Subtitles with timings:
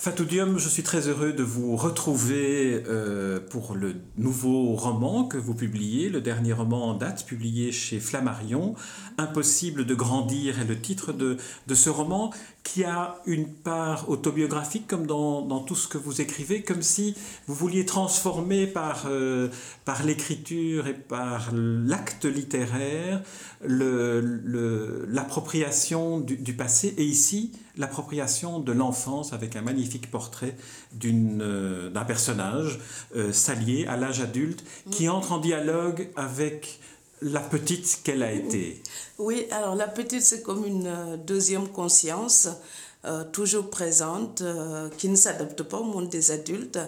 [0.00, 5.54] Fatoudium, je suis très heureux de vous retrouver euh, pour le nouveau roman que vous
[5.54, 8.74] publiez, le dernier roman en date publié chez Flammarion.
[9.18, 11.36] Impossible de grandir est le titre de,
[11.66, 12.32] de ce roman
[12.62, 17.14] qui a une part autobiographique comme dans, dans, tout ce que vous écrivez, comme si
[17.46, 19.50] vous vouliez transformer par, euh,
[19.84, 23.20] par l'écriture et par l'acte littéraire
[23.62, 30.54] l'appropriation le, du, du, passé et ici l'appropriation de l'enfance avec un magnifique portrait
[31.04, 32.78] euh, d'un personnage
[33.16, 33.32] euh,
[33.88, 36.78] à l'âge adulte qui entre en dialogue avec
[37.22, 38.82] la petite qu'elle a été.
[39.18, 42.48] Oui, alors la petite, c'est comme une euh, deuxième conscience.
[43.06, 46.78] Euh, toujours présente, euh, qui ne s'adapte pas au monde des adultes.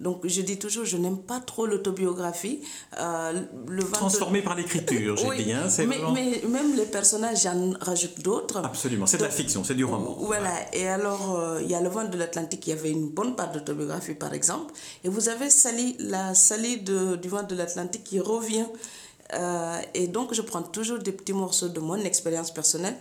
[0.00, 2.60] Donc je dis toujours, je n'aime pas trop l'autobiographie.
[3.00, 5.52] Euh, le Transformé par l'écriture, j'ai oui, dit.
[5.52, 8.58] Hein, mais, mais, même les personnages, j'en rajoute d'autres.
[8.58, 10.18] Absolument, c'est de la fiction, c'est du roman.
[10.20, 13.34] Voilà, et alors il y a Le vent de l'Atlantique, il y avait une bonne
[13.34, 14.74] part d'autobiographie par exemple.
[15.04, 18.66] Et vous avez Sally, la Sally de, du vent de l'Atlantique qui revient.
[19.94, 22.98] et donc je prends toujours des petits morceaux de mon expérience personnelle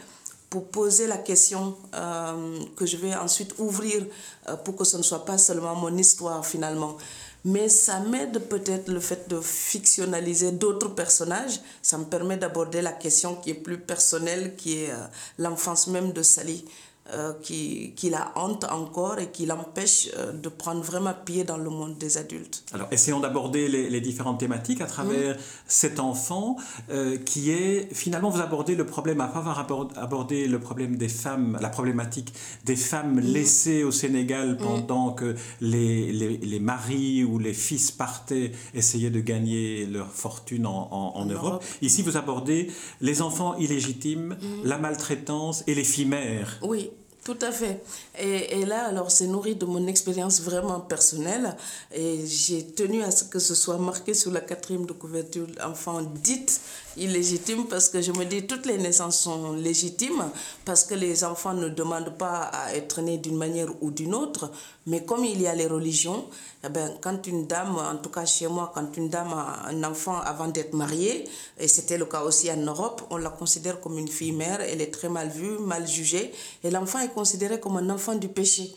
[0.52, 4.06] pour poser la question euh, que je vais ensuite ouvrir
[4.50, 6.98] euh, pour que ce ne soit pas seulement mon histoire finalement.
[7.46, 11.62] Mais ça m'aide peut-être le fait de fictionnaliser d'autres personnages.
[11.82, 14.98] Ça me permet d'aborder la question qui est plus personnelle, qui est euh,
[15.40, 16.66] l'enfance même de Sally.
[17.10, 21.58] Euh, qui, qui, la hante encore et qui l'empêche euh, de prendre vraiment pied dans
[21.58, 22.64] le monde des adultes.
[22.74, 25.36] Alors, essayons d'aborder les, les, différentes thématiques à travers
[25.66, 26.56] cet enfant
[26.90, 29.60] euh, qui est, finalement, vous abordez le problème, après avoir
[29.98, 32.34] abordé le problème des femmes, la problématique
[32.66, 38.52] des femmes laissées au Sénégal pendant que les, les, les, maris ou les fils partaient
[38.74, 41.44] essayer de gagner leur fortune en, en, en Europe.
[41.44, 41.64] Europe.
[41.82, 42.72] Ici, vous abordez
[43.02, 46.60] les enfants illégitimes, la maltraitance et les filles mères.
[46.62, 46.92] Oui.
[47.24, 47.84] Tout à fait.
[48.18, 51.56] Et, et là, alors, c'est nourri de mon expérience vraiment personnelle.
[51.94, 56.02] Et j'ai tenu à ce que ce soit marqué sur la quatrième de couverture, enfant
[56.02, 56.60] dite
[56.98, 60.30] illégitime, parce que je me dis toutes les naissances sont légitimes,
[60.66, 64.52] parce que les enfants ne demandent pas à être nés d'une manière ou d'une autre.
[64.88, 66.26] Mais comme il y a les religions,
[66.64, 69.84] eh ben, quand une dame, en tout cas chez moi, quand une dame a un
[69.84, 71.26] enfant avant d'être mariée,
[71.60, 74.82] et c'était le cas aussi en Europe, on la considère comme une fille mère, elle
[74.82, 76.32] est très mal vue, mal jugée,
[76.64, 78.76] et l'enfant est considéré comme un enfant du péché.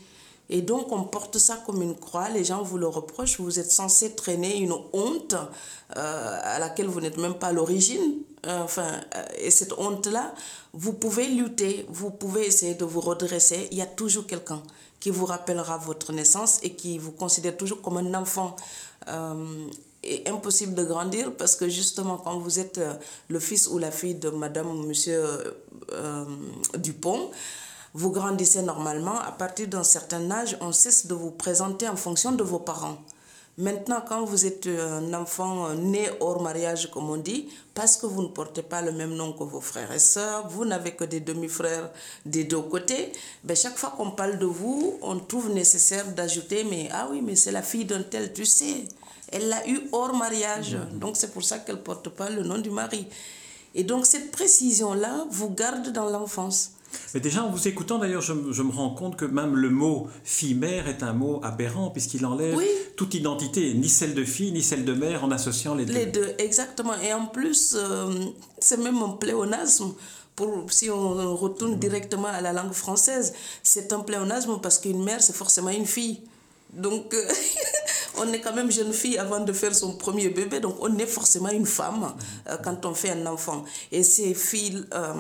[0.51, 3.71] Et donc, on porte ça comme une croix, les gens vous le reprochent, vous êtes
[3.71, 5.35] censé traîner une honte
[5.97, 8.23] euh, à laquelle vous n'êtes même pas l'origine.
[8.47, 10.35] Euh, enfin, euh, et cette honte-là,
[10.75, 14.63] vous pouvez lutter, vous pouvez essayer de vous redresser, il y a toujours quelqu'un
[15.01, 18.57] qui vous rappellera votre naissance et qui vous considère toujours comme un enfant.
[19.09, 19.67] Euh,
[20.07, 22.79] et impossible de grandir parce que justement quand vous êtes
[23.29, 25.25] le fils ou la fille de madame ou monsieur
[26.77, 27.31] Dupont,
[27.95, 32.33] vous grandissez normalement, à partir d'un certain âge, on cesse de vous présenter en fonction
[32.33, 32.99] de vos parents.
[33.57, 38.23] Maintenant, quand vous êtes un enfant né hors mariage, comme on dit, parce que vous
[38.23, 41.21] ne portez pas le même nom que vos frères et sœurs, vous n'avez que des
[41.21, 41.89] demi-frères
[42.27, 43.13] des deux côtés,
[43.45, 47.37] ben chaque fois qu'on parle de vous, on trouve nécessaire d'ajouter, mais ah oui, mais
[47.37, 48.87] c'est la fille d'un tel, tu sais,
[49.31, 52.59] elle l'a eu hors mariage, donc c'est pour ça qu'elle ne porte pas le nom
[52.59, 53.07] du mari.
[53.77, 56.74] Et donc cette précision-là vous garde dans l'enfance.
[57.15, 60.09] Mais déjà, en vous écoutant, d'ailleurs, je, je, me rends compte que même le mot
[60.25, 62.67] fille-mère est un mot aberrant, puisqu'il enlève oui.
[62.97, 65.93] toute identité, ni celle de fille, ni celle de mère, en associant les deux.
[65.93, 66.95] Les deux, exactement.
[67.03, 68.13] Et en plus, euh,
[68.59, 69.95] c'est même un pléonasme.
[70.37, 75.23] Pour, si on retourne directement à la langue française, c'est un pléonasme parce qu'une mère,
[75.23, 76.23] c'est forcément une fille.
[76.77, 77.29] Donc, euh,
[78.17, 81.07] on est quand même jeune fille avant de faire son premier bébé, donc on est
[81.07, 82.15] forcément une femme
[82.49, 83.65] euh, quand on fait un enfant.
[83.93, 85.15] Et ces filles, euh,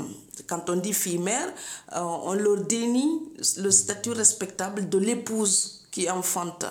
[0.46, 1.48] quand on dit fille-mère,
[1.94, 3.22] euh, on leur dénie
[3.58, 6.64] le statut respectable de l'épouse qui enfante.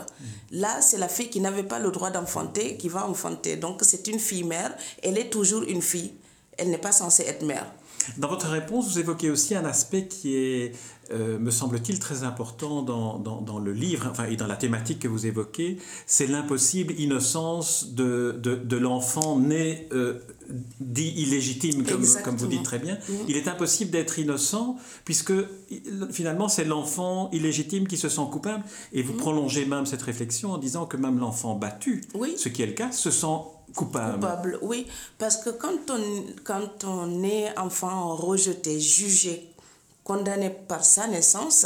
[0.51, 3.55] Là, c'est la fille qui n'avait pas le droit d'enfanter qui va enfanter.
[3.55, 4.75] Donc, c'est une fille-mère.
[5.01, 6.11] Elle est toujours une fille.
[6.57, 7.65] Elle n'est pas censée être mère.
[8.17, 10.75] Dans votre réponse, vous évoquez aussi un aspect qui est,
[11.11, 14.99] euh, me semble-t-il, très important dans, dans, dans, le livre enfin, et dans la thématique
[14.99, 15.77] que vous évoquez,
[16.07, 20.19] c'est l'impossible innocence de, de, de l'enfant né euh,
[20.79, 22.97] dit illégitime, comme, comme, vous dites très bien.
[23.09, 23.15] Mhm.
[23.27, 25.33] Il est impossible d'être innocent, puisque
[26.11, 28.63] finalement, c'est l'enfant illégitime qui se sent coupable.
[28.93, 29.19] Et vous Mhm.
[29.19, 32.35] prolongez même cette réflexion en disant que même l'enfant battu, Oui.
[32.37, 33.27] ce qui est le cas, se sent
[33.75, 34.13] coupable.
[34.15, 34.87] Coupable, oui.
[35.17, 39.49] Parce que quand on, quand on est enfant rejeté, jugé,
[40.03, 41.65] condamné par sa naissance,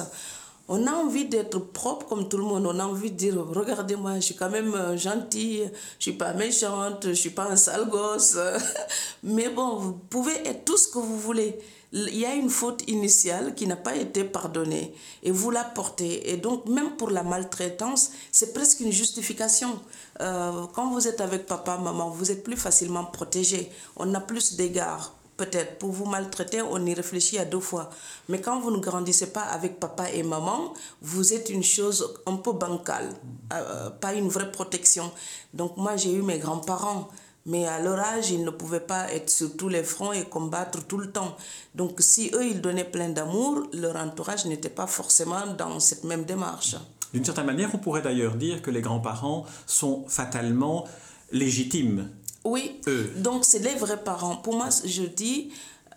[0.69, 2.65] on a envie d'être propre comme tout le monde.
[2.65, 6.33] On a envie de dire, regardez-moi, je suis quand même euh, gentille, je suis pas
[6.33, 8.37] méchante, je suis pas un sale gosse.
[9.23, 11.57] Mais bon, vous pouvez être tout ce que vous voulez.
[11.93, 14.93] Il y a une faute initiale qui n'a pas été pardonnée
[15.23, 16.29] et vous la portez.
[16.31, 19.79] Et donc, même pour la maltraitance, c'est presque une justification.
[20.19, 23.71] Euh, quand vous êtes avec papa, maman, vous êtes plus facilement protégé.
[23.95, 27.89] On a plus d'égards peut-être pour vous maltraiter, on y réfléchit à deux fois.
[28.27, 32.35] Mais quand vous ne grandissez pas avec papa et maman, vous êtes une chose un
[32.35, 33.09] peu bancale,
[33.53, 35.11] euh, pas une vraie protection.
[35.53, 37.07] Donc moi, j'ai eu mes grands-parents.
[37.45, 40.85] Mais à leur âge, ils ne pouvaient pas être sur tous les fronts et combattre
[40.85, 41.37] tout le temps.
[41.75, 46.25] Donc si eux, ils donnaient plein d'amour, leur entourage n'était pas forcément dans cette même
[46.25, 46.75] démarche.
[47.13, 50.85] D'une certaine manière, on pourrait d'ailleurs dire que les grands-parents sont fatalement
[51.31, 52.09] légitimes
[52.47, 52.81] oui,
[53.17, 54.37] donc c'est les vrais parents.
[54.37, 55.51] Pour moi, je dis,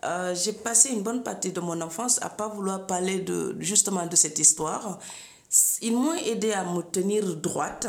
[0.05, 4.07] euh, j'ai passé une bonne partie de mon enfance à pas vouloir parler de, justement
[4.07, 4.99] de cette histoire.
[5.81, 7.87] Ils m'ont aidé à me tenir droite.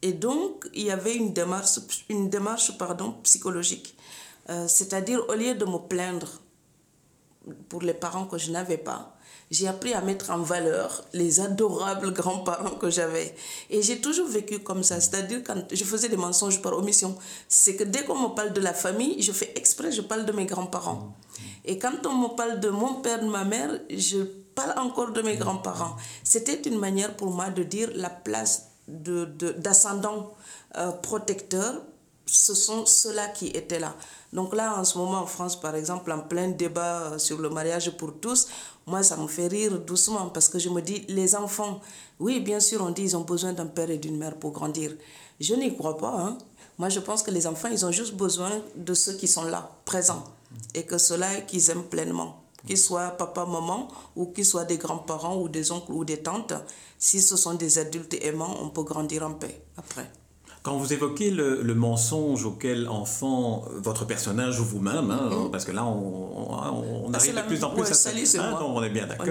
[0.00, 3.96] Et donc, il y avait une démarche, une démarche pardon, psychologique.
[4.50, 6.28] Euh, c'est-à-dire, au lieu de me plaindre
[7.68, 9.13] pour les parents que je n'avais pas,
[9.54, 13.34] j'ai appris à mettre en valeur les adorables grands-parents que j'avais.
[13.70, 17.16] Et j'ai toujours vécu comme ça, c'est-à-dire quand je faisais des mensonges par omission,
[17.48, 20.32] c'est que dès qu'on me parle de la famille, je fais exprès, je parle de
[20.32, 21.16] mes grands-parents.
[21.64, 24.18] Et quand on me parle de mon père, de ma mère, je
[24.54, 25.96] parle encore de mes grands-parents.
[26.24, 30.34] C'était une manière pour moi de dire la place d'ascendant
[30.74, 31.80] de, euh, protecteur,
[32.26, 33.94] ce sont ceux-là qui étaient là.
[34.32, 37.90] Donc là, en ce moment, en France, par exemple, en plein débat sur le mariage
[37.96, 38.48] pour tous,
[38.86, 41.80] moi, ça me fait rire doucement parce que je me dis, les enfants,
[42.20, 44.92] oui, bien sûr, on dit ils ont besoin d'un père et d'une mère pour grandir.
[45.40, 46.14] Je n'y crois pas.
[46.18, 46.38] Hein.
[46.78, 49.70] Moi, je pense que les enfants, ils ont juste besoin de ceux qui sont là,
[49.84, 50.24] présents,
[50.74, 52.40] et que ceux-là qu'ils aiment pleinement.
[52.66, 56.54] Qu'ils soient papa, maman, ou qu'ils soient des grands-parents, ou des oncles, ou des tantes.
[56.98, 60.10] Si ce sont des adultes aimants, on peut grandir en paix après.
[60.64, 65.50] Quand vous évoquez le, le, mensonge auquel enfant votre personnage ou vous-même, hein, mm-hmm.
[65.50, 66.34] parce que là on,
[67.04, 69.26] on, ah, arrive de plus en plus à ça, hein, on est bien d'accord.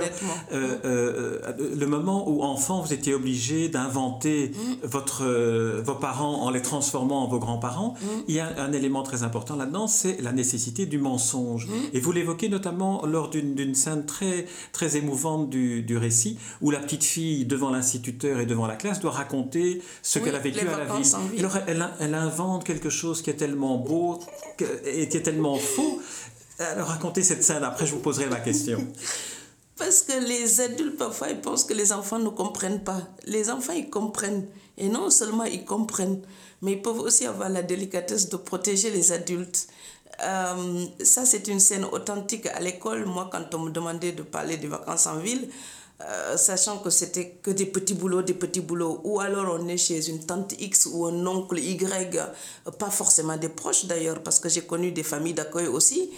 [0.52, 1.40] Euh, euh,
[1.76, 4.86] le moment où enfant vous étiez obligé d'inventer mm.
[4.86, 8.06] votre euh, vos parents en les transformant en vos grands-parents, mm.
[8.28, 11.68] il y a un élément très important là-dedans, c'est la nécessité du mensonge.
[11.68, 11.72] Mm.
[11.94, 16.80] Et vous l'évoquez notamment lors d'une scène très très émouvante du, du, récit où la
[16.80, 20.78] petite fille devant l'instituteur et devant la classe doit raconter ce qu'elle a vécu à
[20.78, 21.06] la ville
[22.00, 24.20] elle, invente quelque chose qui est tellement beau
[24.86, 26.02] et qui est tellement faux.
[26.60, 28.86] Alors racontez cette scène, après je vous poserai la question.
[29.78, 33.02] Parce que les adultes, parfois, ils pensent que les enfants ne comprennent pas.
[33.26, 34.46] Les enfants, ils comprennent.
[34.78, 36.22] Et non seulement ils comprennent,
[36.62, 39.68] mais ils peuvent aussi avoir la délicatesse de protéger les adultes.
[40.24, 43.06] Euh, ça, c'est une scène authentique à l'école.
[43.06, 45.50] Moi, quand on me demandait de parler des vacances en ville,
[46.02, 49.78] euh, sachant que c'était que des petits boulots, des petits boulots, ou alors on est
[49.78, 52.20] chez une tante X ou un oncle Y,
[52.78, 56.10] pas forcément des proches d'ailleurs, parce que j'ai connu des familles d'accueil aussi.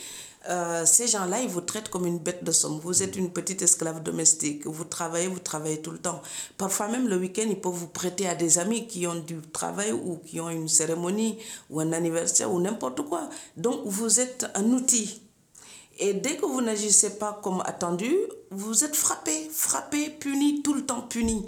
[0.47, 2.79] Euh, ces gens-là, ils vous traitent comme une bête de somme.
[2.79, 4.65] Vous êtes une petite esclave domestique.
[4.67, 6.21] Vous travaillez, vous travaillez tout le temps.
[6.57, 9.91] Parfois même le week-end, ils peuvent vous prêter à des amis qui ont du travail
[9.91, 11.39] ou qui ont une cérémonie
[11.69, 13.29] ou un anniversaire ou n'importe quoi.
[13.57, 15.24] Donc vous êtes un outil
[15.97, 18.13] et dès que vous n'agissez pas comme attendu,
[18.51, 21.45] vous êtes frappé, frappé, puni, tout le temps puni.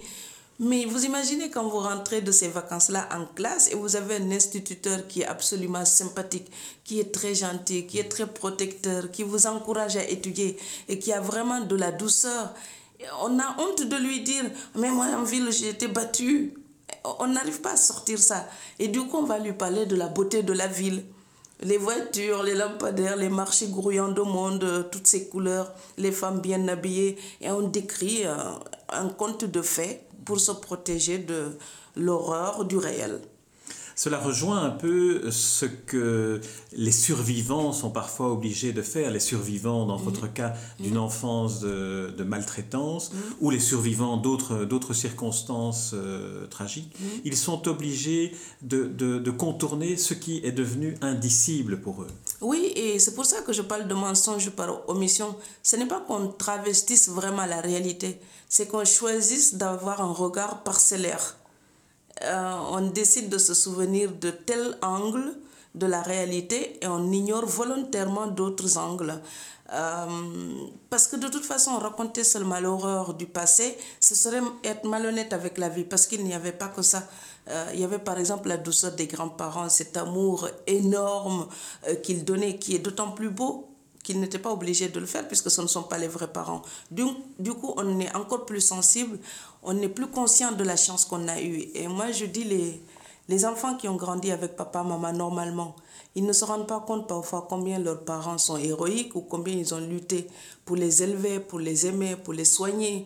[0.59, 4.31] Mais vous imaginez quand vous rentrez de ces vacances-là en classe et vous avez un
[4.31, 6.49] instituteur qui est absolument sympathique,
[6.83, 11.13] qui est très gentil, qui est très protecteur, qui vous encourage à étudier et qui
[11.13, 12.53] a vraiment de la douceur.
[13.21, 16.53] On a honte de lui dire, mais moi en ville j'ai été battu.
[17.19, 18.47] On n'arrive pas à sortir ça.
[18.79, 21.03] Et du coup, on va lui parler de la beauté de la ville
[21.61, 26.39] les voitures, les lampadaires, les marchés grouillants de monde, euh, toutes ces couleurs, les femmes
[26.39, 27.17] bien habillées.
[27.41, 28.35] Et on décrit euh,
[28.89, 31.57] un conte de fait pour se protéger de
[31.95, 33.21] l'horreur du réel.
[33.97, 36.39] Cela rejoint un peu ce que
[36.71, 42.23] les survivants sont parfois obligés de faire, les survivants dans votre cas d'une enfance de,
[42.23, 43.11] maltraitance
[43.41, 46.95] ou les survivants d'autres circonstances euh, tragiques.
[47.25, 52.11] Ils sont obligés de, de, contourner ce qui est devenu indicible pour eux.
[52.41, 55.35] Oui, et c'est pour ça que je parle de mensonge par omission.
[55.63, 61.36] Ce n'est pas qu'on travestisse vraiment la réalité, c'est qu'on choisisse d'avoir un regard parcellaire
[62.23, 65.35] euh, on décide de se souvenir de tel angle
[65.75, 69.21] de la réalité et on ignore volontairement d'autres angles.
[69.73, 70.05] Euh,
[70.89, 75.57] parce que de toute façon, raconter seulement l'horreur du passé, ce serait être malhonnête avec
[75.57, 77.03] la vie, parce qu'il n'y avait pas que ça.
[77.49, 81.47] Euh, il y avait par exemple la douceur des grands-parents, cet amour énorme
[82.01, 83.67] qu'ils donnaient, qui est d'autant plus beau
[84.07, 86.61] qu'ils n'étaient pas obligés de le faire puisque ce ne sont pas les vrais parents.
[86.89, 87.03] Du,
[87.39, 89.19] du coup, on est encore plus sensible,
[89.67, 91.65] on est plus conscient de la chance qu'on a eue.
[91.75, 92.81] Et moi, je dis les,
[93.27, 95.75] les enfants qui ont grandi avec papa, maman normalement,
[96.15, 99.73] ils ne se rendent pas compte parfois combien leurs parents sont héroïques ou combien ils
[99.73, 100.27] ont lutté
[100.63, 103.05] pour les élever, pour les aimer, pour les soigner.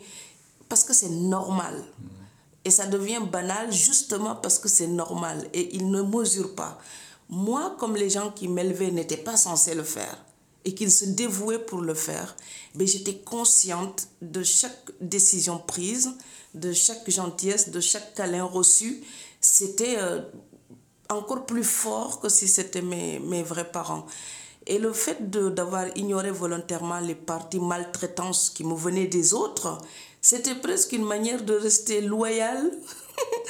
[0.69, 1.83] Parce que c'est normal.
[2.63, 6.77] Et ça devient banal justement parce que c'est normal et ils ne mesurent pas.
[7.27, 10.15] Moi, comme les gens qui m'élevaient n'étaient pas censés le faire
[10.63, 12.35] et qu'ils se dévouaient pour le faire,
[12.75, 16.11] mais j'étais consciente de chaque décision prise,
[16.53, 19.03] de chaque gentillesse, de chaque câlin reçu.
[19.39, 20.21] C'était euh,
[21.09, 24.05] encore plus fort que si c'était mes, mes vrais parents.
[24.67, 29.79] Et le fait d'avoir ignoré volontairement les parties maltraitances qui me venaient des autres,
[30.21, 32.71] c'était presque une manière de rester loyal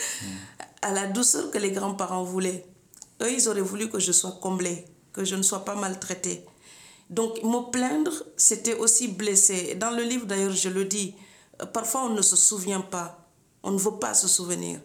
[0.81, 2.65] à la douceur que les grands-parents voulaient.
[3.21, 6.45] Eux, ils auraient voulu que je sois comblée, que je ne sois pas maltraitée.
[7.09, 9.75] Donc, me plaindre, c'était aussi blesser.
[9.75, 11.13] Dans le livre, d'ailleurs, je le dis,
[11.65, 13.27] parfois on ne se souvient pas.
[13.63, 14.79] On ne veut pas se souvenir.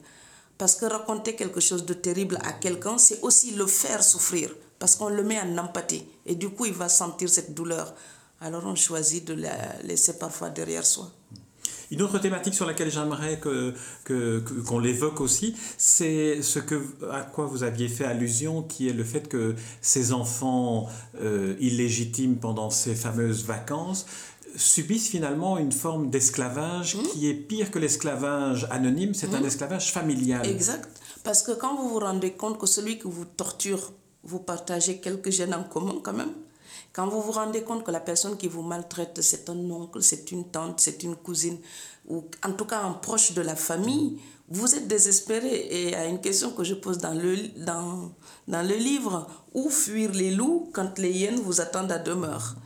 [0.58, 4.54] Parce que raconter quelque chose de terrible à quelqu'un, c'est aussi le faire souffrir.
[4.78, 6.04] Parce qu'on le met en empathie.
[6.24, 7.94] Et du coup, il va sentir cette douleur.
[8.40, 11.10] Alors on choisit de la laisser parfois derrière soi.
[11.90, 13.72] Une autre thématique sur laquelle j'aimerais que,
[14.04, 18.92] que, qu'on l'évoque aussi, c'est ce que, à quoi vous aviez fait allusion, qui est
[18.92, 20.88] le fait que ces enfants
[21.22, 24.06] euh, illégitimes pendant ces fameuses vacances
[24.56, 27.02] subissent finalement une forme d'esclavage mmh.
[27.12, 29.46] qui est pire que l'esclavage anonyme, c'est un mmh.
[29.46, 30.46] esclavage familial.
[30.46, 30.88] Exact.
[31.24, 33.92] Parce que quand vous vous rendez compte que celui qui vous torture,
[34.24, 36.32] vous partagez quelques gènes en commun quand même,
[36.92, 40.32] quand vous vous rendez compte que la personne qui vous maltraite, c'est un oncle, c'est
[40.32, 41.58] une tante, c'est une cousine,
[42.08, 45.66] ou en tout cas un proche de la famille, vous êtes désespéré.
[45.70, 48.12] Et a une question que je pose dans le, dans,
[48.48, 52.56] dans le livre, où fuir les loups quand les hyènes vous attendent à demeure?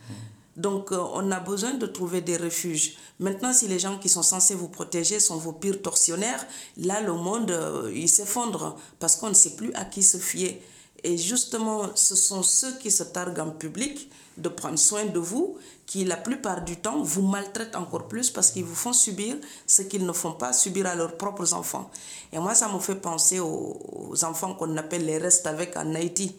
[0.57, 2.97] Donc, euh, on a besoin de trouver des refuges.
[3.19, 6.45] Maintenant, si les gens qui sont censés vous protéger sont vos pires tortionnaires,
[6.77, 10.61] là, le monde, euh, il s'effondre parce qu'on ne sait plus à qui se fier.
[11.03, 15.57] Et justement, ce sont ceux qui se targuent en public de prendre soin de vous,
[15.85, 19.35] qui la plupart du temps vous maltraitent encore plus parce qu'ils vous font subir
[19.67, 21.89] ce qu'ils ne font pas subir à leurs propres enfants.
[22.31, 26.35] Et moi, ça me fait penser aux, enfants qu'on appelle les restes avec en Haïti,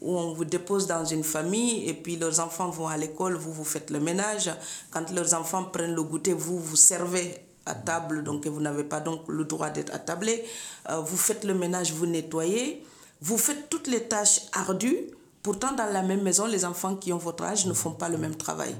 [0.00, 3.52] où on vous dépose dans une famille et puis leurs enfants vont à l'école, vous
[3.52, 4.50] vous faites le ménage.
[4.90, 9.00] Quand leurs enfants prennent le goûter, vous vous servez à table, donc vous n'avez pas
[9.00, 10.44] donc le droit d'être attablé.
[10.90, 12.84] Euh, vous faites le ménage, vous nettoyez.
[13.20, 14.98] Vous faites toutes les tâches ardues,
[15.42, 18.18] pourtant dans la même maison, les enfants qui ont votre âge ne font pas le
[18.18, 18.74] même travail.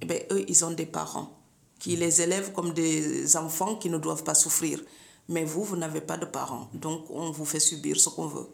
[0.00, 1.30] Eh bien, eux, ils ont des parents
[1.78, 4.80] qui les élèvent comme des enfants qui ne doivent pas souffrir.
[5.28, 6.68] Mais vous, vous n'avez pas de parents.
[6.72, 8.48] Donc, on vous fait subir ce qu'on veut.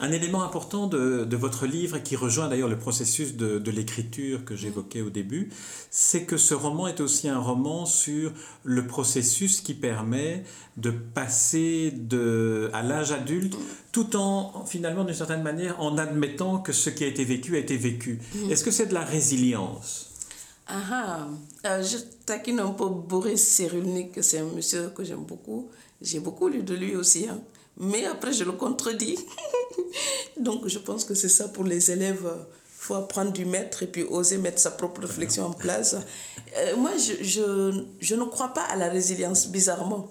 [0.00, 3.70] Un élément important de, de, votre livre, et qui rejoint d'ailleurs le processus de, de
[3.70, 5.50] l'écriture que j'évoquais au début,
[5.90, 8.32] c'est que ce roman est aussi un roman sur
[8.64, 10.44] le processus qui permet
[10.76, 13.56] de passer de, à l'âge adulte
[13.92, 17.60] tout en, finalement, d'une certaine manière, en admettant que ce qui a été vécu a
[17.60, 18.20] été vécu.
[18.34, 18.50] Mm.
[18.50, 20.03] Est-ce que c'est de la résilience?
[20.66, 21.28] Ah,
[21.64, 21.82] ah.
[21.82, 25.70] Je taquine un peu Boris Cyrulnik, c'est un monsieur que j'aime beaucoup.
[26.00, 27.28] J'ai beaucoup lu de lui aussi.
[27.28, 27.40] Hein.
[27.76, 29.18] Mais après, je le contredis.
[30.40, 32.24] Donc, je pense que c'est ça pour les élèves.
[32.26, 35.96] Il faut apprendre du maître et puis oser mettre sa propre réflexion en place.
[36.56, 40.08] Euh, moi, je, je, je, ne crois pas à la résilience, bizarrement.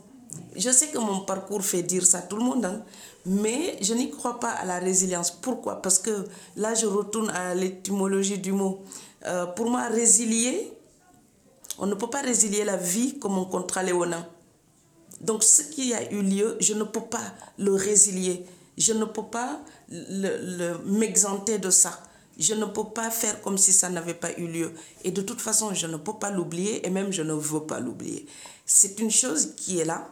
[0.56, 2.84] Je sais que mon parcours fait dire ça à tout le monde, hein,
[3.26, 5.32] mais je n'y crois pas à la résilience.
[5.32, 5.82] Pourquoi?
[5.82, 6.26] Parce que
[6.58, 8.82] là, je retourne à l'étymologie du mot.
[9.26, 10.72] Euh, pour moi, résilier,
[11.78, 14.28] on ne peut pas résilier la vie comme un contrat léonin.
[15.22, 18.46] Donc ce qui a eu lieu, je ne peux pas le résilier.
[18.78, 19.62] Je ne peux pas
[20.86, 22.04] m'exenter de ça.
[22.38, 24.74] Je ne peux pas faire comme si ça n'avait pas eu lieu.
[25.04, 27.80] Et de toute façon, je ne peux pas l'oublier et même je ne veux pas
[27.80, 28.26] l'oublier.
[28.66, 30.10] C'est une chose qui est là,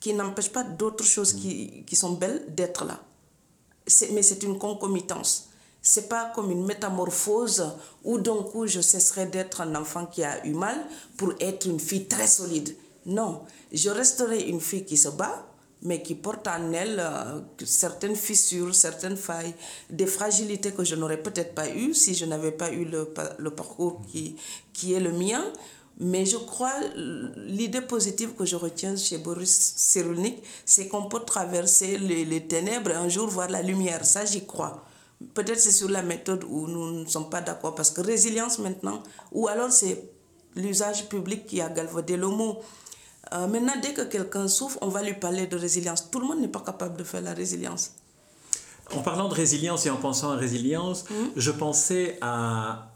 [0.00, 3.00] qui n'empêche pas d'autres choses qui, qui sont belles d'être là.
[4.12, 5.47] Mais c'est une concomitance.
[5.80, 7.72] C'est pas comme une métamorphose
[8.04, 10.76] où d'un coup je cesserai d'être un enfant qui a eu mal
[11.16, 12.76] pour être une fille très solide.
[13.06, 13.42] Non,
[13.72, 15.46] je resterai une fille qui se bat,
[15.82, 19.54] mais qui porte en elle euh, certaines fissures, certaines failles,
[19.90, 23.08] des fragilités que je n'aurais peut-être pas eues si je n'avais pas eu le,
[23.38, 24.36] le parcours qui,
[24.72, 25.44] qui est le mien.
[26.00, 26.74] Mais je crois,
[27.36, 32.90] l'idée positive que je retiens chez Boris Cyrulnik, c'est qu'on peut traverser les, les, ténèbres
[32.90, 34.04] et un jour voir la lumière.
[34.04, 34.84] Ça, j'y crois.
[35.34, 39.02] Peut-être c'est sur la méthode où nous ne sommes pas d'accord, parce que résilience maintenant,
[39.32, 40.04] ou alors c'est
[40.54, 42.58] l'usage public qui a galvaudé le mot.
[43.32, 46.08] Euh, maintenant, dès que quelqu'un souffre, on va lui parler de résilience.
[46.10, 47.92] Tout le monde n'est pas capable de faire la résilience.
[48.94, 51.14] En parlant de résilience et en pensant à résilience, Mmh.
[51.36, 52.88] je pensais à,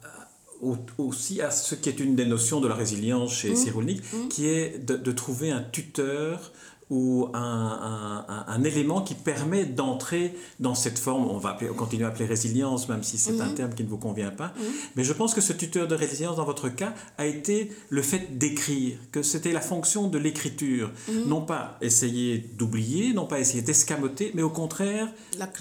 [0.63, 3.35] au- aussi à ce qui est une des notions de la résilience Mmh.
[3.35, 4.01] chez Cyrulnik,
[4.31, 6.53] qui est de, de trouver un tuteur
[6.93, 12.05] ou un, un- élément qui permet d'entrer dans cette forme, on va appeler- on continue
[12.05, 14.53] à appeler résilience, même si c'est un terme qui ne vous convient pas,
[14.95, 18.39] mais je pense que ce tuteur de résilience, dans votre cas, a été le fait
[18.39, 20.91] d'écrire, que c'était la fonction de l'écriture,
[21.27, 25.09] non pas essayer d'oublier, non pas essayer d'escamoter, mais au contraire,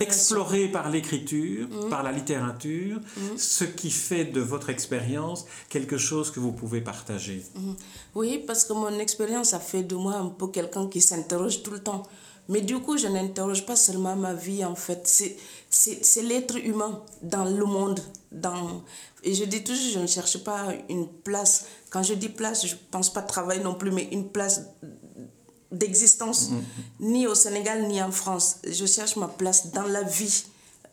[0.04, 3.00] explorer par l'écriture, par la littérature,
[3.38, 7.42] ce qui fait de votre expérience quelque chose que vous pouvez partager.
[8.16, 11.72] Oui, parce que mon expérience a fait de moi un peu quelqu'un qui s'interroge tout
[11.72, 12.04] le temps.
[12.50, 15.01] Mais du coup, je n'interroge pas seulement ma vie, en fait.
[15.70, 18.00] C'est- l'être humain dans le monde.
[18.32, 18.82] Dans...
[19.24, 21.66] Et je dis toujours, je ne cherche pas une place.
[21.90, 24.62] Quand je dis place, je ne pense pas travail non plus, mais une place
[25.72, 26.50] d'existence,
[27.00, 28.58] ni au Sénégal, ni en France.
[28.68, 30.44] Je cherche ma place dans la vie.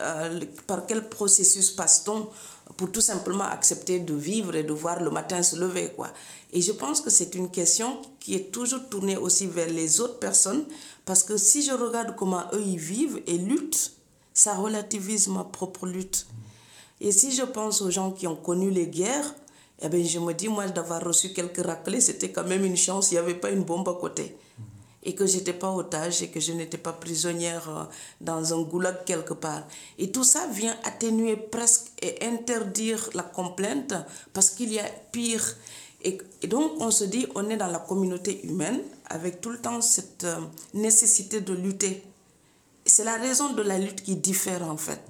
[0.00, 2.28] Euh, par quel processus passe-t-on
[2.76, 6.08] pour tout simplement accepter de vivre et de voir le matin se lever quoi.
[6.52, 10.20] Et je pense que c'est une question qui est toujours tournée aussi vers les autres
[10.20, 10.64] personnes
[11.04, 13.92] parce que si je regarde comment eux ils vivent et luttent,
[14.32, 16.28] ça relativise ma propre lutte.
[17.00, 19.34] Et si je pense aux gens qui ont connu les guerres,
[19.80, 23.10] eh ben je me dis, moi, d'avoir reçu quelques raclées, c'était quand même une chance.
[23.10, 24.36] Il n'y avait pas une bombe à côté.
[25.08, 27.84] Et que j'étais pas otage et que je n'étais pas prisonnière euh,
[28.20, 29.64] dans un goulag quelque part.
[29.96, 33.94] Et tout ça vient atténuer presque et interdire la complainte
[34.34, 35.56] parce qu'il y a pire.
[36.02, 39.80] Et, donc, on se dit, on est dans la communauté humaine avec tout le temps
[39.80, 40.36] cette euh,
[40.74, 42.02] nécessité de lutter.
[42.84, 45.02] C'est la raison de la lutte qui diffère en fait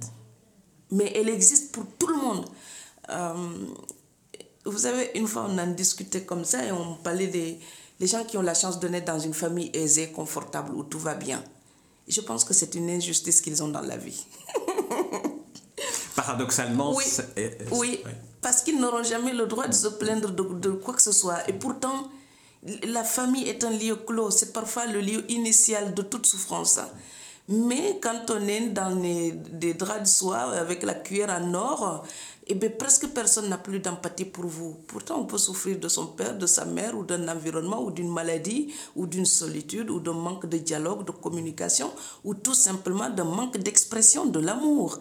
[0.91, 2.45] mais elle existe pour tout le monde.
[3.11, 3.35] Euh,
[4.65, 7.59] vous savez, une fois, on en discutait comme ça et on parlait des
[8.01, 10.99] les gens qui ont la chance de naître dans une famille aisée, confortable, où tout
[10.99, 11.43] va bien.
[12.07, 14.25] Je pense que c'est une injustice qu'ils ont dans la vie.
[16.17, 17.05] Paradoxalement, Oui,
[17.73, 18.01] oui,
[18.41, 21.49] parce qu'ils n'auront jamais le droit de se plaindre de, de quoi que ce soit.
[21.49, 22.09] Et pourtant,
[22.85, 24.31] la famille est un lieu clos.
[24.31, 26.81] C'est parfois le lieu initial de toute souffrance.
[27.49, 32.05] Mais quand on est dans les- des draps de soie avec la cuillère en or,
[32.47, 34.77] eh bien, presque personne n'a plus d'empathie pour vous.
[34.87, 38.11] Pourtant, on peut souffrir de son père, de sa mère, ou d'un environnement, ou d'une
[38.11, 41.91] maladie, ou d'une solitude, ou d'un manque de dialogue, de communication,
[42.25, 44.99] ou tout simplement d'un manque d'expression de l'amour.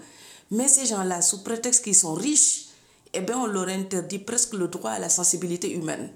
[0.49, 2.67] Mais ces gens-là, sous prétexte qu'ils sont riches,
[3.13, 6.09] eh bien, on leur interdit presque le droit à la sensibilité humaine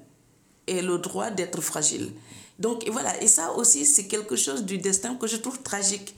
[0.68, 2.12] et le droit d'être fragile.
[2.60, 6.16] Donc voilà, et ça aussi, c'est quelque chose du destin que je trouve tragique.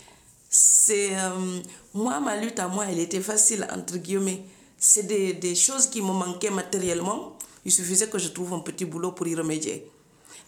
[0.50, 1.60] C'est euh,
[1.94, 4.44] moi, ma lutte à moi, elle était facile, entre guillemets.
[4.78, 7.38] C'est des, des choses qui me manquaient matériellement.
[7.66, 9.90] Il suffisait que je trouve un petit boulot pour y remédier.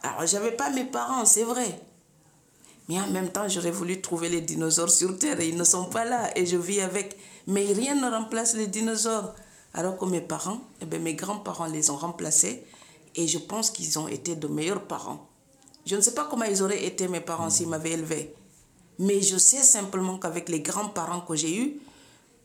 [0.04, 1.80] Alors, j'avais pas mes parents, c'est vrai.
[2.88, 5.86] Mais en même temps, j'aurais voulu trouver les dinosaures sur Terre et ils ne sont
[5.86, 7.18] pas là et je vis avec.
[7.48, 9.34] Mais rien ne remplace les dinosaures.
[9.74, 12.64] Alors que mes parents, eh bien, mes grands-parents les ont remplacés
[13.16, 15.28] et je pense qu'ils ont été de meilleurs parents.
[15.86, 18.34] Je ne sais pas comment ils auraient été mes parents s'ils m'avaient élevé.
[18.98, 21.80] Mais je sais simplement qu'avec les grands-parents que j'ai eus,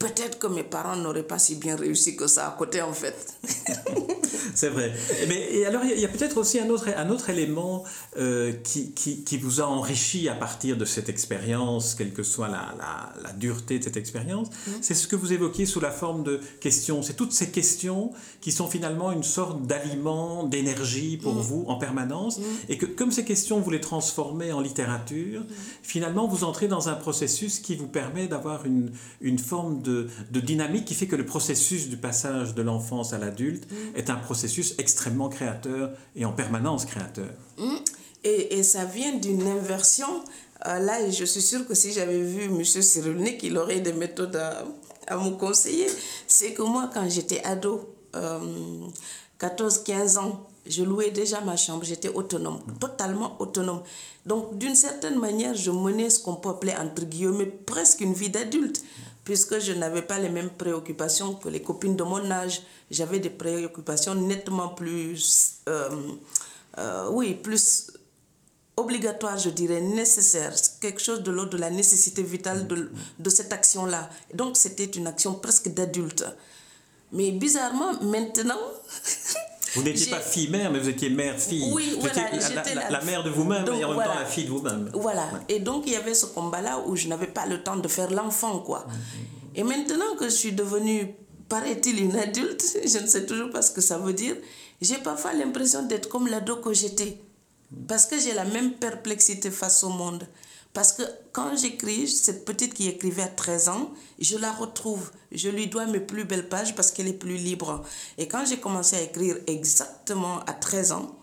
[0.00, 3.34] peut-être que mes parents n'auraient pas si bien réussi que ça à côté en fait.
[4.54, 4.92] C'est vrai.
[5.28, 7.84] Mais et alors, il y a- peut-être aussi un autre, un autre élément
[8.16, 12.48] euh, qui, qui, qui vous a enrichi à partir de cette expérience, quelle que soit
[12.48, 14.48] la, la, la dureté de cette expérience.
[14.80, 17.02] C'est ce que vous évoquiez sous la forme de questions.
[17.02, 22.40] C'est toutes ces questions qui sont finalement une sorte d'aliment, d'énergie pour vous en permanence.
[22.68, 25.42] Et que comme ces questions, vous les transformez en littérature,
[25.82, 29.89] finalement, vous entrez dans un processus qui vous permet d'avoir une, une forme de,
[30.30, 34.16] de dynamique qui fait que le processus du passage de l'enfance à l'adulte est un
[34.16, 37.30] processus extrêmement créateur et en permanence créateur.
[37.58, 37.76] Mm.
[38.24, 40.08] Et, et ça vient d'une inversion.
[40.66, 42.62] Euh, là, je suis sûre que si j'avais vu M.
[42.64, 44.64] Cyrulnik, il aurait des méthodes à,
[45.06, 45.86] à me conseiller.
[46.26, 48.38] C'est que moi, quand j'étais ado, euh,
[49.40, 53.82] 14-15 ans, je louais déjà ma chambre, j'étais autonome, totalement autonome.
[54.26, 58.28] Donc, d'une certaine manière, je menais ce qu'on peut appeler, entre guillemets, presque une vie
[58.28, 58.82] d'adulte,
[59.30, 62.62] puisque je n'avais pas les mêmes préoccupations que les copines de mon âge.
[62.90, 65.88] J'avais des préoccupations nettement plus, euh,
[66.78, 67.92] euh, oui, plus
[68.76, 72.90] obligatoire, je dirais, nécessaire, quelque chose de l'ordre de la nécessité vitale de,
[73.20, 74.10] de cette action-là.
[74.34, 76.24] Donc c'était une action presque d'adulte.
[77.12, 78.58] Mais bizarrement, maintenant...
[79.74, 81.70] Vous n'étiez pas fille-mère, mais vous étiez mère-fille.
[81.72, 83.94] Oui, vous voilà, étiez la, j'étais la- la- la mère de vous-même et en même
[83.94, 84.12] voilà.
[84.14, 84.90] temps la fille de vous-même.
[84.94, 85.28] Voilà.
[85.48, 88.10] Et donc, il y avait ce combat-là où je n'avais pas le temps de faire
[88.10, 88.86] l'enfant, quoi.
[89.54, 91.14] Et maintenant que je suis devenue,
[91.48, 94.36] paraît-il, une adulte, je ne sais toujours pas ce que ça veut dire,
[94.80, 97.18] j'ai parfois l'impression d'être comme l'ado que j'étais.
[97.86, 100.26] Parce que j'ai la même perplexité face au monde.
[100.72, 101.02] Parce que
[101.32, 105.10] quand j'écris, cette petite qui écrivait à 13 ans, je la retrouve.
[105.32, 107.82] Je lui dois mes plus belles pages parce qu'elle est plus libre.
[108.18, 111.16] Et quand j'ai commencé à écrire exactement à 13 ans,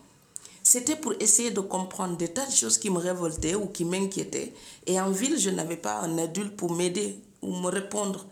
[0.62, 4.52] c'était pour essayer de comprendre des tas de choses qui me révoltaient ou qui m'inquiétaient.
[4.86, 8.26] Et en ville, je n'avais pas un adulte pour m'aider ou me répondre.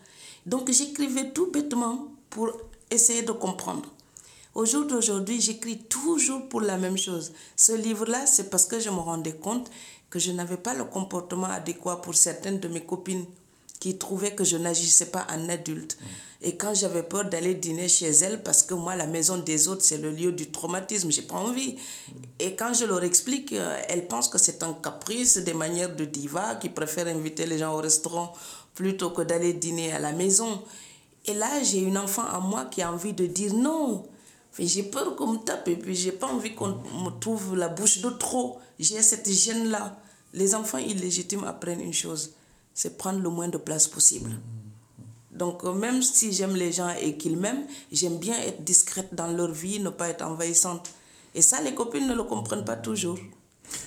[0.44, 2.52] Donc j'écrivais tout bêtement pour
[2.90, 3.90] essayer de comprendre.
[4.56, 7.32] Au jour d'aujourd'hui, j'écris toujours pour la même chose.
[7.56, 9.70] Ce livre-là, c'est parce que je me rendais compte
[10.16, 13.26] que je n'avais pas le comportement adéquat pour certaines de mes copines
[13.80, 15.98] qui trouvaient que je n'agissais pas en adulte.
[16.40, 19.82] Et quand j'avais peur d'aller dîner chez elles, parce que moi, la maison des autres,
[19.82, 21.76] c'est le lieu du traumatisme, j'ai pas envie.
[22.38, 26.06] Et quand je leur explique, euh, elles pensent que c'est un caprice, des manières de
[26.06, 28.32] diva, qui préfèrent inviter les gens au restaurant
[28.74, 30.62] plutôt que d'aller dîner à la maison.
[31.26, 34.06] Et là, j'ai une enfant à moi qui a envie de dire non,
[34.58, 38.00] j'ai peur qu'on me tape et puis j'ai pas envie qu'on me trouve la bouche
[38.00, 38.58] de trop.
[38.78, 39.98] J'ai cette gêne-là.
[40.36, 42.34] Les enfants illégitimes apprennent une chose,
[42.74, 44.38] c'est prendre le moins de place possible.
[45.32, 49.50] Donc même si j'aime les gens et qu'ils m'aiment, j'aime bien être discrète dans leur
[49.50, 50.90] vie, ne pas être envahissante.
[51.34, 53.18] Et ça, les copines ne le comprennent pas toujours.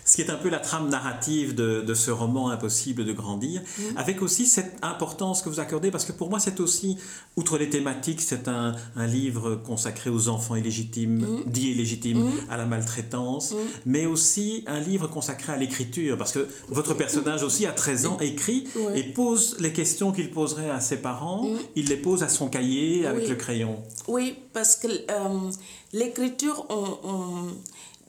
[0.06, 3.62] Ce qui est un peu la trame narrative de, de ce roman Impossible de grandir,
[3.62, 3.98] mm.
[3.98, 6.98] avec aussi cette importance que vous accordez, parce que pour moi c'est aussi,
[7.36, 11.44] outre les thématiques, c'est un, un, livre consacré aux enfants illégitimes, mmh.
[11.48, 12.32] dits illégitimes, mm.
[12.50, 13.56] à la maltraitance, mm.
[13.86, 18.18] mais aussi un livre consacré à l'écriture, parce que votre personnage aussi à 13 ans
[18.20, 22.50] écrit et pose les questions qu'il poserait à ses parents, il les pose à son
[22.50, 23.30] cahier avec oui.
[23.30, 23.78] le crayon.
[24.08, 25.52] Oui, parce que euh,
[25.94, 27.48] l'écriture, on, on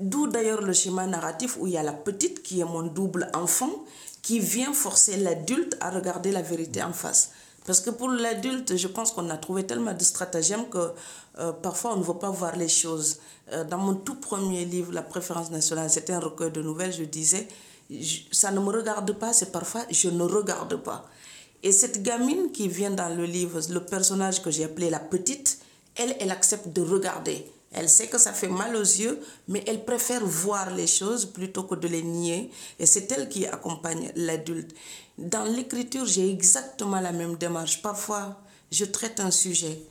[0.00, 3.30] D'où d'ailleurs le schéma narratif où il y a la petite qui est mon double
[3.34, 3.70] enfant
[4.22, 7.32] qui vient forcer l'adulte à regarder la vérité en face.
[7.66, 10.92] Parce que pour l'adulte, je pense qu'on a trouvé tellement de stratagèmes que
[11.38, 13.18] euh, parfois on ne veut pas voir les choses.
[13.52, 17.04] Euh, dans mon tout premier livre, La préférence nationale, c'était un recueil de nouvelles, je
[17.04, 17.46] disais,
[18.32, 21.06] ça ne me regarde pas, c'est parfois je ne regarde pas.
[21.62, 25.58] Et cette gamine qui vient dans le livre, le personnage que j'ai appelé la petite,
[25.96, 27.46] elle, elle accepte de regarder.
[27.72, 31.62] Elle sait que ça fait mal aux yeux, mais elle préfère voir les choses plutôt
[31.64, 32.50] que de les nier.
[32.78, 34.74] Et c'est elle qui accompagne l'adulte.
[35.18, 37.80] Dans l'écriture, j'ai exactement la même démarche.
[37.80, 38.40] Parfois,
[38.72, 39.82] je traite un sujet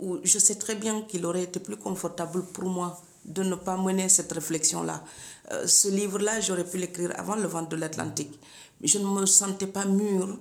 [0.00, 3.76] où je sais très bien qu'il aurait été plus confortable pour moi de ne pas
[3.76, 5.04] mener cette réflexion-là.
[5.52, 8.40] Euh, ce livre-là, j'aurais pu l'écrire avant le vent de l'Atlantique.
[8.82, 10.38] Je ne me sentais pas mûre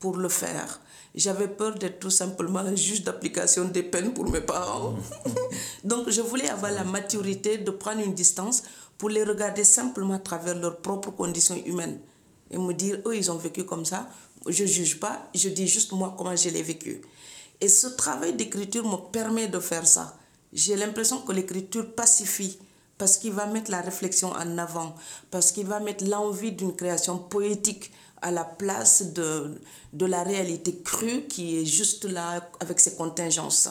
[0.00, 0.80] pour le faire.
[1.16, 4.94] J'avais peur d'être tout simplement un juge d'application des peines pour mes parents.
[5.84, 8.62] Donc je voulais avoir la maturité de prendre une distance
[8.98, 11.98] pour les regarder simplement à travers leurs propres conditions humaines
[12.50, 14.08] et me dire, eux, ils ont vécu comme ça.
[14.46, 17.00] Je ne juge pas, je dis juste moi comment je l'ai vécu.
[17.60, 20.16] Et ce travail d'écriture me permet de faire ça.
[20.52, 22.58] J'ai l'impression que l'écriture pacifie
[22.98, 24.94] parce qu'il va mettre la réflexion en avant,
[25.30, 27.90] parce qu'il va mettre l'envie d'une création poétique
[28.22, 29.60] à la place de,
[29.92, 33.68] de la réalité crue qui est juste là avec ses contingences.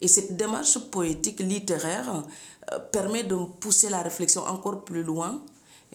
[0.00, 2.24] Et cette démarche poétique littéraire
[2.72, 5.42] euh, permet de pousser la réflexion encore plus loin,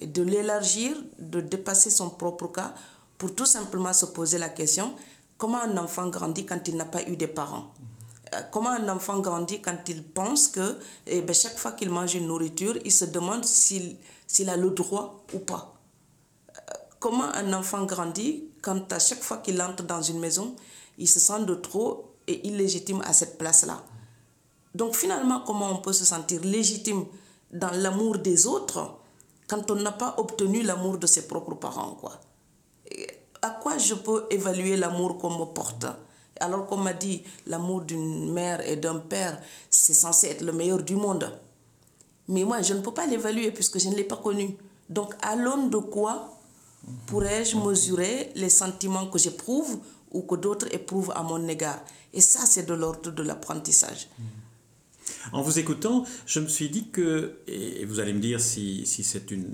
[0.02, 2.74] et de l'élargir, de dépasser son propre cas,
[3.18, 4.94] pour tout simplement se poser la question,
[5.38, 7.74] comment un enfant grandit quand il n'a pas eu des parents?
[8.34, 12.16] Euh, Comment un enfant grandit quand il pense que eh bien, chaque fois qu'il mange
[12.16, 13.98] une nourriture, il se demande s'il
[14.48, 15.79] a le droit ou pas?
[17.00, 20.56] Comment un enfant grandit quand à chaque fois qu'il entre dans une maison,
[20.98, 23.82] il se sent de trop et illégitime à cette place-là?
[24.76, 27.06] Donc finalement, comment on peut se sentir légitime
[27.52, 28.98] dans l'amour des autres
[29.48, 32.20] quand on n'a pas obtenu l'amour de ses propres parents quoi?
[33.42, 35.86] À quoi je peux évaluer l'amour qu'on me porte?
[36.42, 40.84] Alors qu'on m'a dit l'amour d'une mère et d'un père, c'est censé être le meilleur
[40.84, 41.40] du monde.
[42.28, 44.58] Mais moi, je ne peux pas l'évaluer puisque je ne l'ai pas connu.
[44.90, 46.39] Donc à l'aune de quoi
[47.08, 49.80] pourrais-je mesurer les sentiments que j'éprouve
[50.12, 51.80] ou que d'autres éprouvent à mon égard?
[52.14, 54.08] Et ça, c'est de l'ordre de l'apprentissage.
[55.32, 59.04] En vous écoutant, je me suis dit que, et vous allez me dire si, si
[59.04, 59.46] c'est une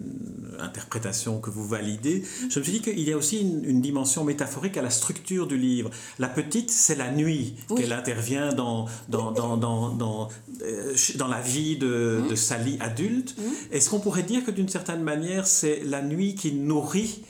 [0.59, 4.23] interprétation que vous validez, je me suis dit qu'il y a aussi une, une, dimension
[4.23, 5.89] métaphorique à la structure du livre.
[6.19, 7.81] La petite, c'est la nuit oui.
[7.81, 10.29] qu'elle intervient dans, dans, dans, dans, dans,
[10.61, 12.29] euh, dans la vie de, mmh.
[12.29, 13.35] de Sally adulte.
[13.37, 13.73] Mmh.
[13.73, 17.23] Est-ce qu'on pourrait dire que d'une certaine manière, c'est la nuit qui nourrit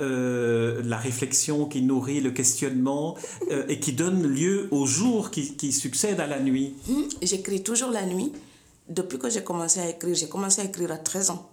[0.00, 3.16] euh, la réflexion qui nourrit le questionnement
[3.50, 6.74] euh, et qui donne lieu au jour qui, qui succède à la nuit.
[6.88, 8.32] Mmh, J'écris toujours la nuit.
[8.88, 11.50] Depuis que j'ai commencé à écrire, j'ai commencé à écrire à 13 ans.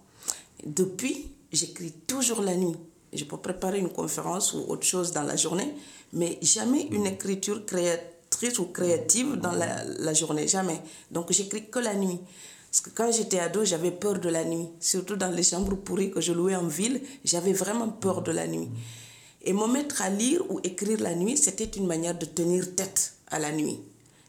[0.64, 2.76] Depuis, j'écris toujours la nuit.
[3.12, 5.74] Je peux préparer une conférence ou autre chose dans la journée,
[6.12, 7.64] mais jamais une écriture
[8.30, 10.80] créatrice ou créative dans la, la journée, jamais.
[11.10, 12.20] Donc j'écris que la nuit.
[12.70, 14.68] Parce que quand j'étais ado, j'avais peur de la nuit.
[14.80, 18.46] Surtout dans les chambres pourries que je louais en ville, j'avais vraiment peur de la
[18.46, 18.68] nuit.
[19.42, 23.14] Et me mettre à lire ou écrire la nuit, c'était une manière de tenir tête
[23.28, 23.78] à la nuit.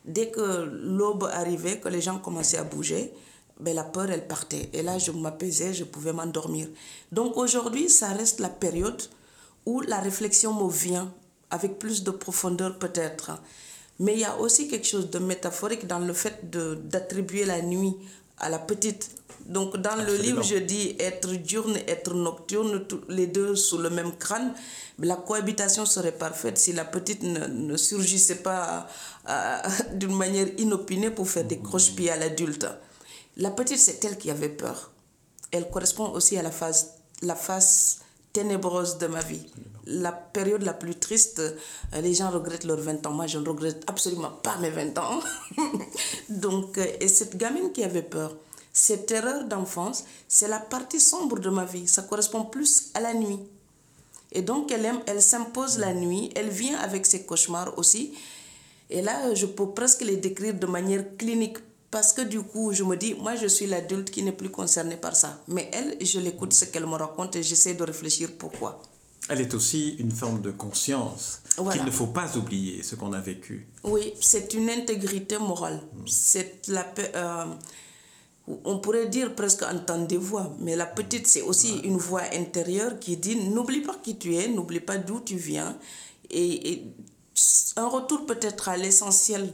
[0.06, 3.12] Dès que l'aube arrivait, que les gens commençaient à bouger,
[3.60, 4.70] ben la peur, elle partait.
[4.72, 6.68] Et là, je m'apaisais, je pouvais m'endormir.
[7.12, 9.02] Donc aujourd'hui, ça reste la période
[9.66, 11.12] où la réflexion me vient
[11.50, 13.32] avec plus de profondeur peut-être.
[14.00, 17.96] Mais il y a aussi quelque chose de métaphorique dans le fait d'attribuer la nuit
[18.38, 19.10] à la petite.
[19.46, 24.16] Donc dans le livre, je dis être diurne, être nocturne, les deux sous le même
[24.18, 24.54] crâne.
[25.00, 28.88] La cohabitation serait parfaite si la petite ne, surgissait pas
[29.30, 29.58] euh,
[29.94, 32.68] d'une manière inopinée pour faire des croche-pieds à l'adulte.
[33.38, 34.92] La petite, c'est elle qui avait peur.
[35.52, 38.00] Elle correspond aussi à la phase, la face
[38.43, 39.45] de ma vie.
[39.86, 43.12] La période la plus triste, euh, les gens regrettent leurs 20 ans.
[43.12, 45.19] Moi, je ne regrette absolument pas mes 20 ans.
[46.30, 48.36] Donc, euh, et cette gamine qui avait peur,
[48.73, 51.88] cette erreur d'enfance, c'est la partie sombre de ma vie.
[51.88, 53.39] Ça correspond plus à la nuit.
[54.34, 56.32] Et donc, elle, aime, elle s'impose la nuit.
[56.36, 58.13] Elle vient avec ses cauchemars aussi.
[58.89, 61.58] Et là, je peux presque les décrire de manière clinique
[61.98, 64.98] parce que du coup, je me dis, moi, je suis l'adulte qui n'est plus concerné
[64.98, 65.42] par ça.
[65.48, 68.84] Mais elle, je l'écoute ce qu'elle me raconte et j'essaie de réfléchir pourquoi.
[69.30, 73.20] Elle est aussi une forme de conscience qu'il ne faut pas oublier ce qu'on a
[73.20, 73.66] vécu.
[73.84, 75.82] Oui, c'est une intégrité morale.
[76.06, 77.46] C'est la euh,
[78.64, 83.00] on pourrait dire presque entendre des voix, mais la petite, c'est aussi une voix intérieure
[83.00, 85.76] qui dit n'oublie pas qui tu es, n'oublie pas d'où tu viens.
[86.30, 86.84] et
[87.76, 89.52] un retour peut-être à l'essentiel.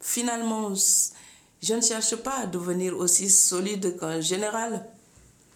[0.00, 0.74] Finalement,
[1.62, 4.84] je ne cherche pas à devenir aussi solide qu'un général.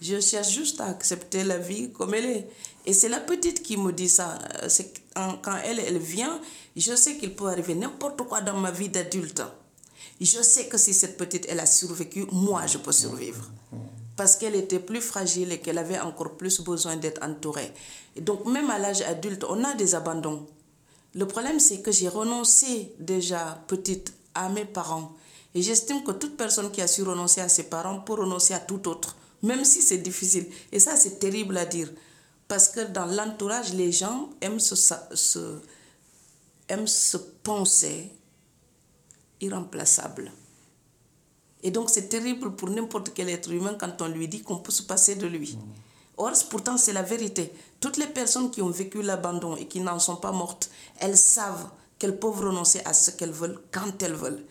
[0.01, 2.49] Je cherche juste à accepter la vie comme elle est.
[2.85, 4.38] Et c'est la petite qui me dit ça.
[4.69, 6.40] C'est quand elle, elle vient,
[6.77, 9.42] je sais qu'il peut arriver n'importe quoi dans ma vie d'adulte.
[10.21, 13.51] Je sais que si cette petite, elle a survécu, moi, je peux survivre.
[14.16, 17.73] Parce qu'elle était plus fragile et qu'elle avait encore plus besoin d'être entourée.
[18.14, 20.47] Et donc, même à l'âge adulte, on a des abandons.
[21.14, 25.12] Le problème, c'est que j'ai renoncé déjà petite à mes parents.
[25.57, 28.59] Et j'estime que toute personne qui a su renoncer à ses parents peut renoncer à
[28.59, 30.47] tout autre, même si c'est difficile.
[30.71, 31.90] Et ça, c'est terrible à dire.
[32.47, 35.59] Parce que dans l'entourage, les gens aiment se, se,
[36.69, 38.12] aiment se penser
[39.40, 40.31] irremplaçable.
[41.62, 44.73] Et donc, c'est terrible pour n'importe quel être humain quand on lui dit qu'on peut
[44.73, 45.57] se passer de lui.
[46.19, 47.51] Or, pourtant, c'est la vérité.
[47.81, 51.71] Toutes les personnes qui ont vécu l'abandon et qui n'en sont pas mortes, elles savent
[51.99, 54.45] qu'elles peuvent renoncer à ce qu'elles veulent quand elles veulent.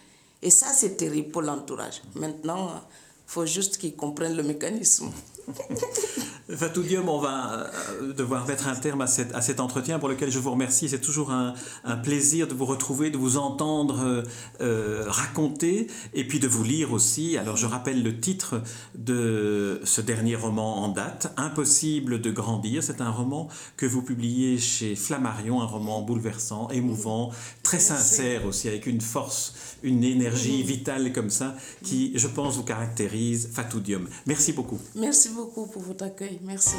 [0.46, 2.04] Et ça, c'est terrible pour l'entourage.
[2.14, 5.12] Maintenant, il faut juste qu'ils comprennent le mécanisme.
[6.56, 10.30] Fatou Diom, on va euh, devoir mettre un terme à, à, cet entretien pour lequel
[10.30, 10.90] je vous remercie.
[10.90, 11.56] C'est toujours un,
[12.04, 14.24] plaisir de vous retrouver, de vous entendre euh,
[14.62, 17.38] euh, raconter et puis de vous lire aussi.
[17.38, 18.62] Alors je rappelle le titre
[18.94, 22.84] de ce dernier roman en date, Impossible de grandir.
[22.84, 27.32] C'est un roman que vous publiez chez Flammarion, un roman bouleversant, émouvant,
[27.64, 32.64] très sincère aussi, avec une force, une énergie vitale comme ça qui, je pense, vous
[32.64, 33.50] caractérise.
[33.52, 34.08] Fatou Diom.
[34.28, 34.80] Merci beaucoup.
[34.96, 36.40] Merci beaucoup pour votre accueil.
[36.44, 36.76] Merci.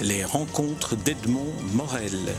[0.00, 2.34] Les rencontres d'Edmond Morel.